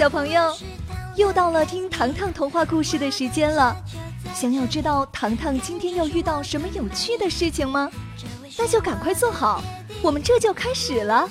[0.00, 0.56] 小朋友，
[1.14, 3.76] 又到了听糖糖童话故事的时间了。
[4.32, 7.86] 想要知道糖糖今天要遇到什么有趣的事情吗？
[8.56, 9.62] 那就赶快坐好，
[10.00, 11.28] 我们这就开始了。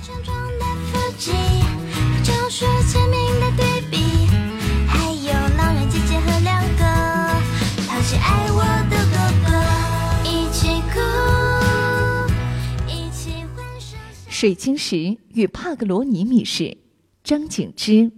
[14.29, 16.77] 水晶石与帕格罗尼密室，
[17.23, 18.11] 张景之。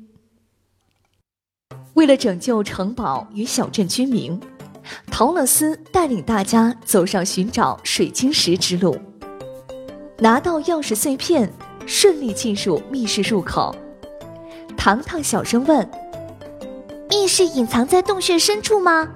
[2.02, 4.42] 为了拯救城堡与小镇居民，
[5.12, 8.98] 陶乐斯带领大家走上寻找水晶石之路。
[10.18, 11.54] 拿到钥匙碎片，
[11.86, 13.76] 顺利进入密室入口。
[14.76, 15.88] 糖糖小声问
[17.08, 19.08] ：“密室隐藏在洞穴深处吗？”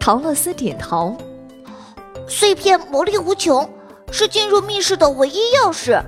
[0.00, 1.16] 陶乐斯点头。
[2.26, 3.70] 碎片魔力无穷。
[4.10, 6.02] 是进入密室的唯一钥匙。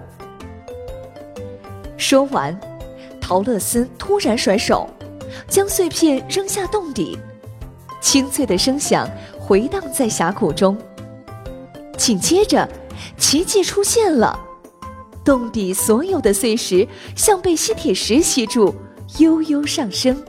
[1.96, 2.58] 说完，
[3.20, 4.90] 陶乐斯突然甩手，
[5.48, 7.18] 将碎片扔下洞底，
[8.00, 9.08] 清脆的声响
[9.38, 10.76] 回荡在峡谷中。
[11.96, 12.68] 紧接着，
[13.16, 14.38] 奇迹出现了，
[15.24, 18.74] 洞底所有的碎石像被吸铁石吸住，
[19.18, 20.22] 悠悠上升。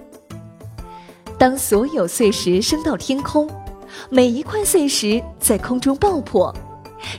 [1.38, 3.50] 当所有碎石升到天空，
[4.10, 6.54] 每一块碎石在空中爆破。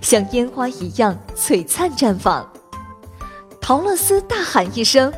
[0.01, 2.51] 像烟花一样璀璨绽放。
[3.61, 5.13] 陶乐斯大喊一声：“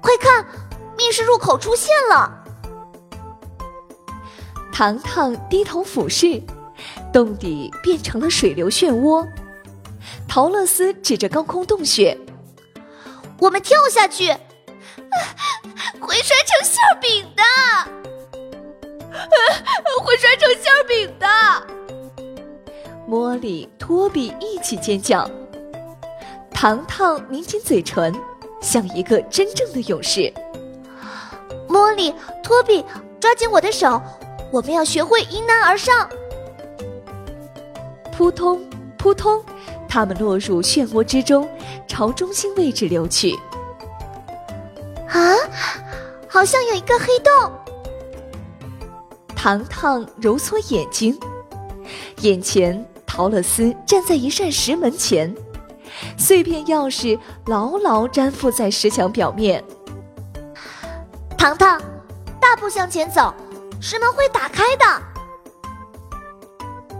[0.00, 0.46] 快看，
[1.00, 2.44] 密室入口出现了！”
[4.72, 6.42] 糖糖低头俯视，
[7.12, 9.26] 洞底变成了水流漩涡。
[10.28, 12.16] 陶乐斯指着高空洞穴
[13.40, 14.28] ：“我们跳下去，
[16.00, 17.42] 会摔成馅饼的！
[20.04, 21.26] 会摔成馅饼的！”
[23.08, 25.28] 茉莉、托比一起尖叫，
[26.52, 28.14] 糖糖抿紧嘴唇，
[28.62, 30.32] 像一个真正的勇士。
[31.70, 32.84] 茉莉、托比，
[33.20, 34.02] 抓紧我的手，
[34.50, 36.10] 我们要学会迎难而上。
[38.10, 38.60] 扑通
[38.98, 39.40] 扑通，
[39.88, 41.48] 他们落入漩涡之中，
[41.86, 43.38] 朝中心位置流去。
[45.08, 45.32] 啊，
[46.28, 47.52] 好像有一个黑洞。
[49.36, 51.16] 糖糖揉搓眼睛，
[52.22, 52.84] 眼前。
[53.12, 55.34] 陶乐斯站在一扇石门前，
[56.16, 59.62] 碎片钥匙牢牢粘附在石墙表面。
[61.40, 61.80] 糖糖，
[62.38, 63.34] 大步向前走，
[63.80, 64.84] 石门会打开的。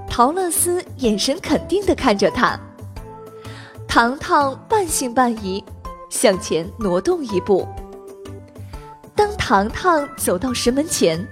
[0.08, 2.58] 陶乐斯眼神肯定的看着他。
[3.86, 5.62] 糖糖半信半疑，
[6.08, 7.68] 向前挪动一步。
[9.14, 11.22] 当糖糖走到石门前，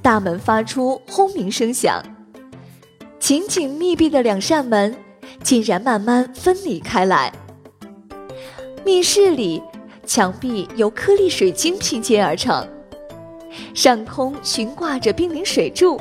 [0.00, 2.02] 大门发出轰鸣声响。
[3.18, 4.96] 紧紧密闭的两扇门，
[5.42, 7.30] 竟然慢慢分离开来。
[8.82, 9.62] 密室里，
[10.10, 12.66] 墙壁由颗粒水晶拼接而成，
[13.76, 16.00] 上空悬挂着冰凌水柱，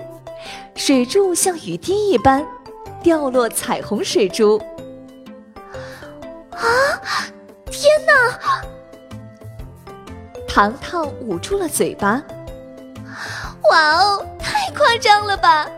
[0.73, 2.43] 水柱像雨滴一般
[3.03, 4.57] 掉落彩虹水珠。
[6.49, 6.65] 啊！
[7.69, 8.39] 天哪！
[10.47, 12.19] 糖糖捂住了嘴巴。
[13.69, 15.69] 哇哦，太夸张了吧！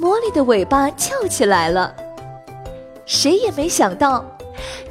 [0.00, 1.94] 茉莉的尾巴翘起来了，
[3.06, 4.24] 谁也没想到，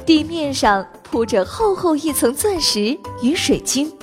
[0.06, 3.96] 地面上铺着厚厚一层钻石与水晶。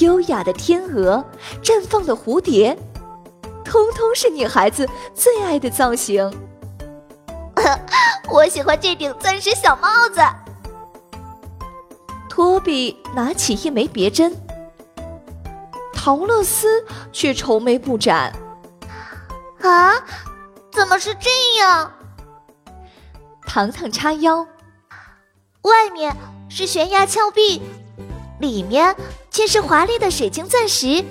[0.00, 1.24] 优雅的天鹅，
[1.62, 2.76] 绽放的蝴蝶，
[3.64, 6.28] 通通是女孩子最爱的造型。
[8.28, 10.20] 我喜欢这顶钻石小帽子。
[12.28, 14.34] 托比拿起一枚别针，
[15.92, 18.32] 陶乐斯却愁眉不展。
[19.60, 19.92] 啊，
[20.72, 21.92] 怎么是这样？
[23.46, 24.46] 糖糖叉腰，
[25.62, 26.16] 外面
[26.48, 27.60] 是悬崖峭壁，
[28.38, 28.94] 里面
[29.30, 31.04] 却是华丽的水晶钻石。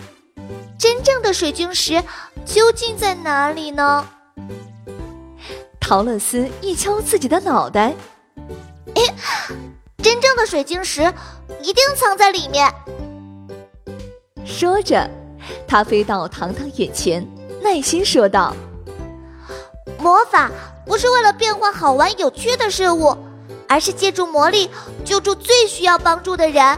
[0.77, 2.01] 真正的水晶石
[2.45, 4.07] 究竟在哪里呢？
[5.79, 7.93] 陶乐斯一敲自己的脑袋，
[8.95, 9.03] 哎，
[10.01, 11.01] 真正的水晶石
[11.61, 12.73] 一定藏在里面。
[14.45, 15.09] 说着，
[15.67, 17.25] 他飞到糖糖眼前。
[17.61, 18.55] 耐心说道
[19.99, 20.49] ：“魔法
[20.85, 23.17] 不是为了变换好玩有趣的事物，
[23.69, 24.69] 而是借助魔力
[25.05, 26.77] 救助最需要帮助的人。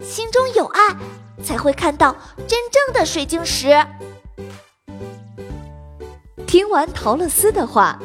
[0.00, 0.96] 心中有爱，
[1.42, 2.14] 才会看到
[2.46, 3.84] 真正的水晶石。”
[6.46, 7.98] 听完陶乐斯的话，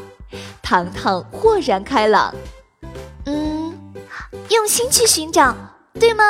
[0.61, 2.33] 糖糖豁然开朗。
[3.25, 3.77] 嗯，
[4.49, 5.55] 用心去寻找，
[5.99, 6.23] 对吗？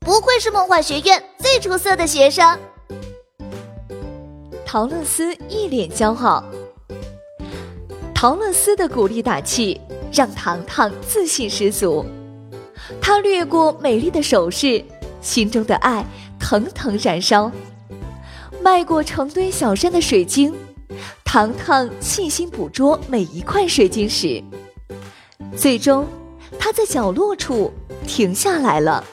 [0.00, 2.58] 不愧是梦幻学院最出色的学生。
[4.64, 6.42] 陶乐斯一脸骄傲。
[8.14, 9.80] 陶乐斯的鼓励打气
[10.12, 12.04] 让糖糖自信十足。
[13.00, 14.84] 他掠过美丽的首饰，
[15.20, 16.04] 心中的爱
[16.38, 17.50] 腾腾燃烧。
[18.62, 20.54] 迈过成堆小山的水晶，
[21.24, 24.42] 糖糖细心捕捉每一块水晶石。
[25.56, 26.06] 最终，
[26.58, 27.72] 他在角落处
[28.06, 29.04] 停下来了。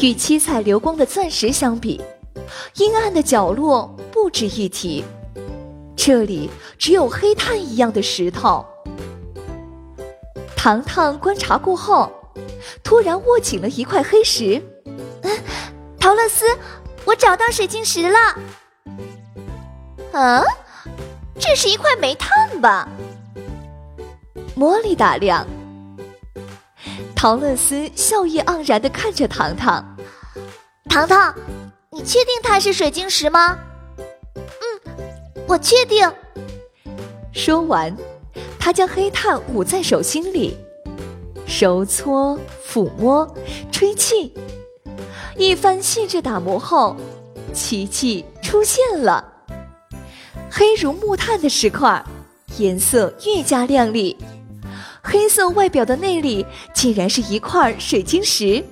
[0.00, 2.00] 与七彩流光的钻石相比，
[2.76, 5.04] 阴暗的角落不值一提。
[5.96, 8.64] 这里只有黑炭一样的石头。
[10.58, 12.12] 糖糖观察过后，
[12.82, 14.60] 突然握紧了一块黑石。
[15.22, 15.30] 嗯
[16.00, 16.44] 陶乐斯，
[17.04, 18.18] 我找到水晶石了。
[20.10, 20.42] 啊，
[21.38, 22.88] 这是一块煤炭吧？
[24.56, 25.46] 茉莉打量。
[27.14, 29.96] 陶乐斯笑意盎然的看着糖糖。
[30.88, 31.32] 糖糖，
[31.92, 33.56] 你确定它是水晶石吗？
[34.36, 34.96] 嗯，
[35.46, 36.10] 我确定。
[37.32, 37.96] 说完，
[38.68, 40.54] 他将黑炭捂在手心里，
[41.46, 42.38] 揉搓、
[42.68, 43.26] 抚摸、
[43.72, 44.34] 吹气，
[45.38, 46.94] 一番细致打磨后，
[47.54, 49.24] 奇迹出现了。
[50.50, 52.04] 黑如木炭的石块，
[52.58, 54.14] 颜色愈加亮丽。
[55.02, 56.44] 黑色外表的内里，
[56.74, 58.62] 竟然是一块水晶石。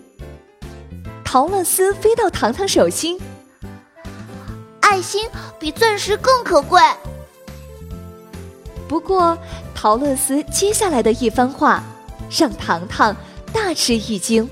[1.25, 3.19] 陶乐斯飞到糖糖手心，
[4.81, 5.27] 爱心
[5.59, 6.83] 比钻石更可贵。
[8.87, 9.37] 不过，
[9.87, 11.81] 陶乐斯接下来的一番话，
[12.29, 13.15] 让糖糖
[13.53, 14.51] 大吃一惊。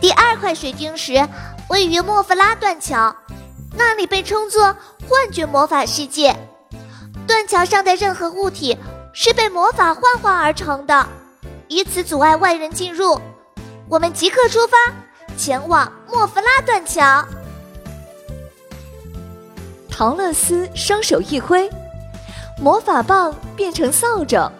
[0.00, 1.28] 第二块水晶石
[1.68, 3.14] 位于莫弗拉断桥，
[3.76, 4.74] 那里被称作
[5.06, 6.34] 幻觉魔法世界。
[7.26, 8.74] 断桥上的任何物体
[9.12, 11.06] 是被魔法幻化而成的，
[11.68, 13.20] 以此阻碍外人进入。
[13.86, 14.78] 我们即刻出发，
[15.36, 17.22] 前往莫弗拉断桥。
[19.90, 21.68] 陶乐斯双手一挥，
[22.60, 24.50] 魔法棒变成扫帚。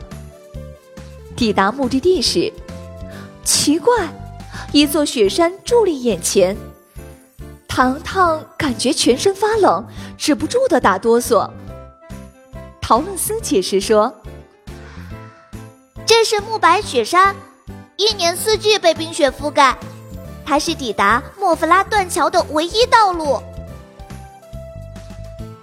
[1.36, 2.52] 抵达目的地时，
[3.44, 4.08] 奇怪，
[4.72, 6.56] 一座雪山伫立眼前。
[7.66, 9.86] 糖糖感觉全身发冷，
[10.16, 11.48] 止不住的打哆嗦。
[12.80, 14.12] 陶乐斯解释说
[16.04, 17.36] ：“这是木白雪山。”
[17.96, 19.76] 一年四季被冰雪覆盖，
[20.44, 23.40] 它是抵达莫弗拉断桥的唯一道路。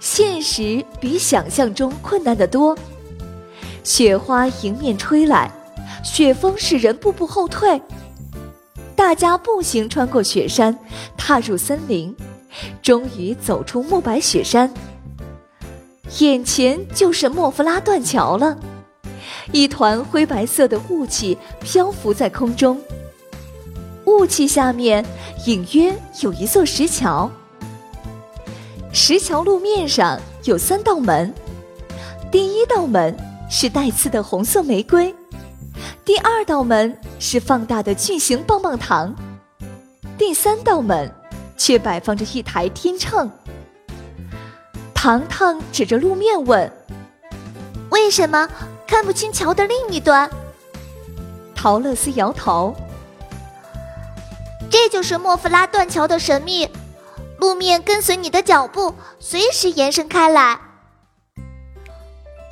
[0.08, 2.78] 现实比想象中困难得多，
[3.82, 5.50] 雪花迎面吹来，
[6.04, 7.82] 雪峰使人步步后退。
[8.94, 10.78] 大家步行穿过雪山，
[11.16, 12.14] 踏入森林，
[12.80, 14.72] 终于走出暮白雪山。
[16.20, 18.56] 眼前就是莫夫拉断桥了。
[19.50, 22.80] 一团灰白色的雾气漂浮在空中，
[24.04, 25.04] 雾气下面
[25.46, 27.28] 隐约有一座石桥。
[28.98, 31.30] 石桥路面上有三道门，
[32.32, 33.14] 第一道门
[33.50, 35.14] 是带刺的红色玫瑰，
[36.02, 39.14] 第二道门是放大的巨型棒棒糖，
[40.16, 41.14] 第三道门
[41.58, 43.30] 却摆放着一台天秤。
[44.94, 46.72] 糖糖指着路面问
[47.92, 48.48] ：“为什么？”
[48.88, 50.30] 看不清桥的另一端，
[51.54, 52.74] 陶乐斯摇头。
[54.70, 56.66] 这就是莫夫拉断桥的神秘，
[57.38, 60.58] 路面跟随你的脚步，随时延伸开来。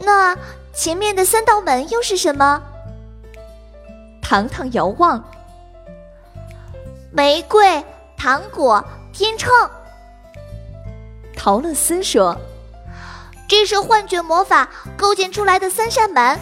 [0.00, 0.37] 那
[0.75, 2.62] 前面的三道门又是什么？
[4.23, 5.23] 糖糖遥望，
[7.12, 7.85] 玫瑰、
[8.17, 9.50] 糖果、天秤。
[11.37, 12.37] 陶乐斯说。
[13.47, 16.41] 这是幻觉魔法构建出来的三扇门，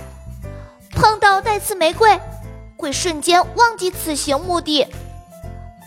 [0.92, 2.18] 碰到带刺玫瑰，
[2.76, 4.86] 会瞬间忘记此行目的；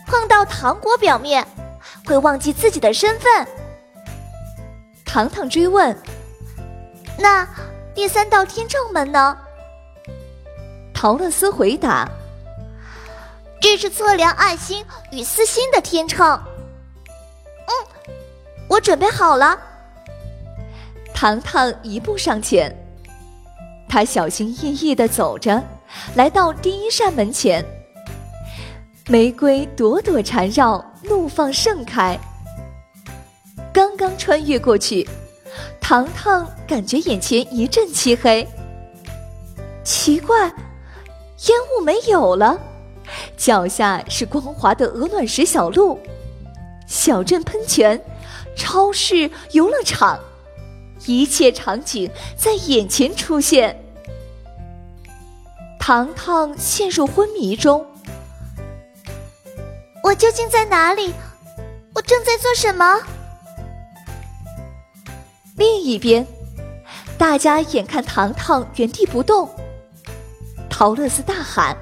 [0.06, 1.48] 碰到糖果表面，
[2.06, 3.46] 会忘记自己的身份。
[5.04, 5.96] 糖糖追问
[7.18, 7.46] ：“那
[7.94, 9.36] 第三道天秤门呢？”
[10.94, 12.08] 陶乐斯回答
[13.60, 16.26] ：“这是测量爱心与私心的天秤。”
[17.66, 17.72] 嗯，
[18.68, 19.58] 我准备好了。
[21.12, 22.74] 糖糖一步上前，
[23.88, 25.62] 他小心翼翼的走着，
[26.14, 27.64] 来到第一扇门前。
[29.08, 32.18] 玫瑰朵朵缠绕，怒放盛开。
[33.72, 35.08] 刚刚穿越过去，
[35.80, 38.46] 糖糖感觉眼前一阵漆黑。
[39.84, 42.58] 奇怪，烟雾没有了，
[43.36, 45.98] 脚下是光滑的鹅卵石小路，
[46.86, 48.02] 小镇喷泉，
[48.56, 50.18] 超市，游乐场。
[51.04, 53.80] 一切场景在眼前出现，
[55.78, 57.86] 糖糖陷入昏迷中。
[60.06, 61.12] 我究竟在哪里？
[61.92, 63.02] 我正在做什么？
[65.56, 66.24] 另一边，
[67.18, 69.52] 大家眼看糖糖原地不动，
[70.70, 71.76] 陶乐斯大喊：“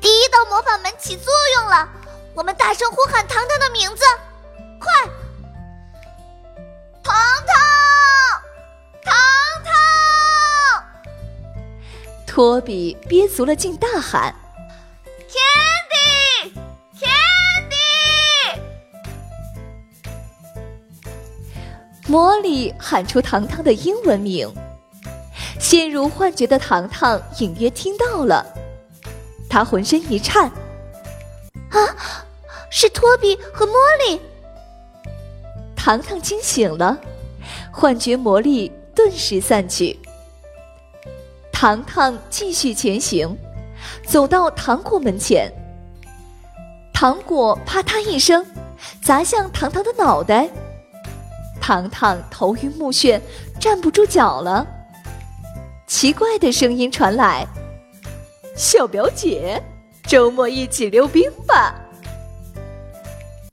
[0.00, 1.86] 第一道魔法门起作用了，
[2.32, 4.02] 我们大声呼喊糖糖的名字，
[4.80, 4.90] 快！
[7.02, 7.14] 糖
[7.46, 7.54] 糖，
[9.04, 9.14] 糖
[9.62, 9.72] 糖！
[12.26, 14.34] 托比憋足了劲，大喊
[22.14, 24.48] 魔力喊出糖糖的英文名，
[25.58, 28.46] 陷入幻觉的糖糖隐约听到了。
[29.50, 30.44] 他浑身一颤，
[31.70, 31.80] 啊，
[32.70, 33.72] 是托比和茉
[34.06, 34.20] 莉！
[35.74, 36.96] 糖糖惊醒了，
[37.72, 39.98] 幻觉魔力顿时散去。
[41.50, 43.36] 糖糖继续前行，
[44.06, 45.52] 走到糖果门前，
[46.92, 48.46] 糖果啪嗒一声
[49.02, 50.48] 砸向糖糖的脑袋，
[51.66, 53.18] 糖糖头晕目眩，
[53.58, 54.66] 站不住脚了。
[55.86, 57.46] 奇怪的声音传来。
[58.54, 59.62] 小表姐，
[60.02, 61.74] 周末一起溜冰吧。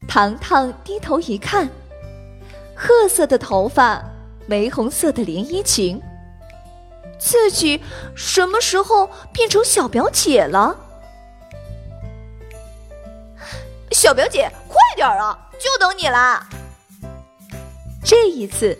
[0.09, 1.69] 糖糖低头一看，
[2.75, 4.03] 褐色的头发，
[4.45, 5.97] 玫红色的连衣裙。
[7.17, 7.81] 自己
[8.13, 10.75] 什么时候变成小表姐了？
[13.91, 16.45] 小表姐，快点啊，就等你啦！
[18.03, 18.75] 这一次，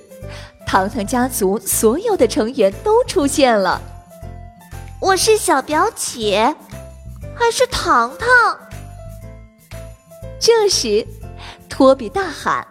[0.66, 3.82] 糖糖家族所有的成员都出现了。
[5.00, 6.56] 我是小表姐，
[7.36, 8.28] 还是糖糖？
[10.40, 11.06] 这时，
[11.70, 12.68] 托比大喊：“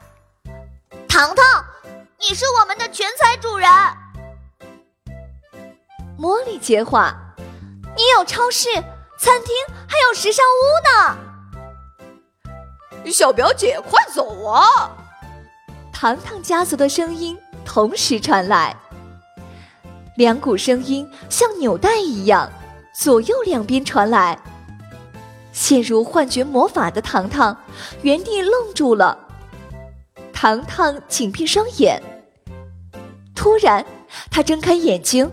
[1.08, 1.64] 糖糖，
[2.18, 3.70] 你是我们的全才主人！”
[6.18, 7.16] 茉莉接话
[7.96, 8.68] ：“你有超市、
[9.18, 9.54] 餐厅，
[9.88, 11.16] 还有时尚屋呢。”
[13.10, 14.90] 小表姐，快走啊！
[16.00, 18.74] 糖糖家族的声音同时传来。
[20.16, 22.50] 两股声音像纽带一样，
[22.94, 24.38] 左右两边传来。
[25.52, 27.54] 陷入幻觉魔法的糖糖
[28.00, 29.28] 原地愣住了。
[30.32, 32.02] 糖糖紧闭双眼，
[33.34, 33.84] 突然，
[34.30, 35.30] 他睁开眼睛。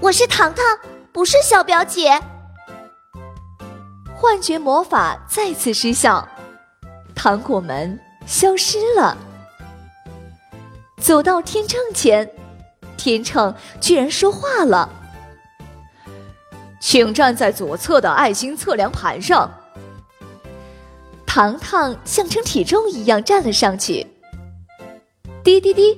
[0.00, 0.64] 我是糖糖，
[1.12, 2.18] 不是小表姐。
[4.16, 6.26] 幻觉魔法再次失效，
[7.14, 9.16] 糖果门消失了。
[11.00, 12.30] 走到天秤前。
[12.96, 14.90] 天秤居然说话了，
[16.80, 19.48] 请站在左侧的爱心测量盘上。
[21.24, 24.04] 糖糖像称体重一样站了上去，
[25.44, 25.96] 滴滴滴，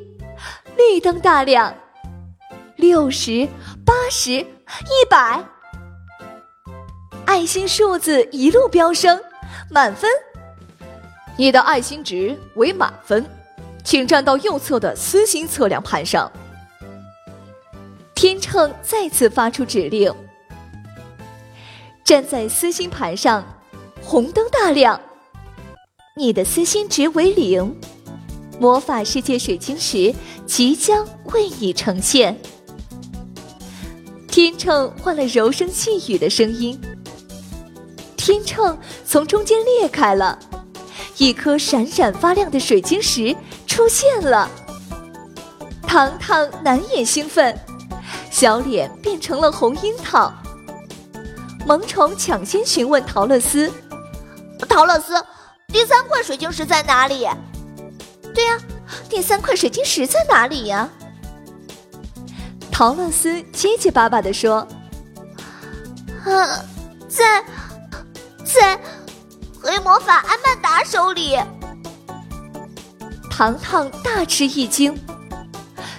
[0.77, 1.75] 绿灯大亮，
[2.77, 3.49] 六十
[3.83, 4.47] 八十一
[5.09, 5.43] 百，
[7.25, 9.19] 爱心数字一路飙升，
[9.71, 10.11] 满分。
[11.41, 13.25] 你的爱心值为满分，
[13.83, 16.31] 请站到右侧的私心测量盘上。
[18.15, 20.15] 天秤再次发出指令，
[22.05, 23.43] 站在私心盘上，
[24.03, 25.01] 红灯大亮，
[26.15, 27.75] 你的私心值为零，
[28.59, 32.39] 魔法世界水晶石即将为你呈现。
[34.29, 36.79] 天秤换了柔声细语的声音，
[38.19, 40.39] 天秤从中间裂开了，
[41.21, 43.37] 一颗闪闪发亮的水晶石
[43.67, 44.51] 出现了。
[45.83, 47.55] 糖糖难掩兴奋。
[48.31, 50.33] 小脸变成了红樱桃。
[51.67, 53.71] 萌宠抢先询问陶乐斯
[54.67, 55.13] ：“陶乐斯，
[55.69, 57.29] 第三块水晶石在哪里
[58.35, 58.59] ？”“对呀，
[59.11, 60.89] 第三块水晶石在哪里呀？”
[62.73, 64.67] 陶乐斯结结巴巴地说
[66.25, 66.65] ：“啊，
[67.09, 67.45] 在，
[68.43, 68.81] 在
[69.71, 71.39] 黑魔法安曼达手里。”
[73.31, 74.93] 糖糖大吃一惊，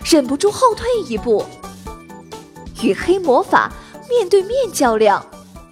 [0.04, 1.46] 忍不住后退一步。
[2.84, 3.72] 与黑魔法
[4.10, 5.26] 面对面较量，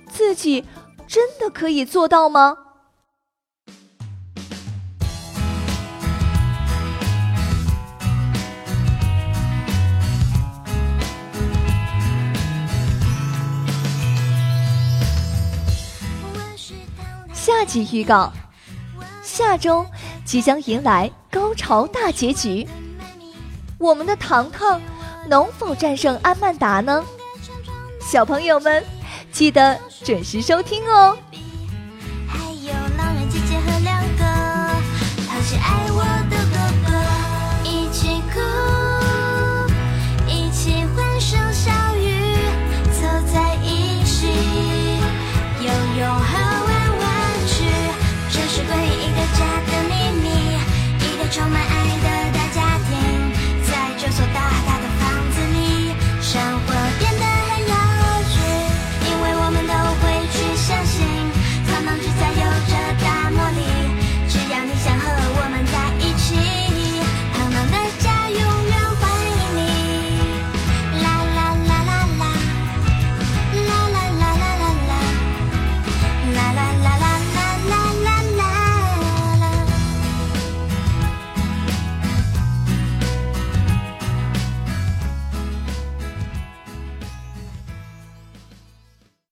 [0.09, 0.63] 自己
[1.09, 2.55] 真的可以做到吗？
[17.59, 18.31] 下集预告：
[19.21, 19.85] 下周
[20.23, 22.65] 即将迎来高潮大结局，
[23.77, 24.79] 我们的糖糖。
[25.27, 27.03] 能否战胜安曼达呢？
[27.99, 28.81] 小朋友们，
[29.33, 31.17] 记得准时收听哦。